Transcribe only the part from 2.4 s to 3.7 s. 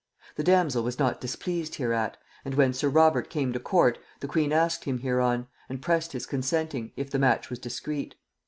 and when sir Robert came to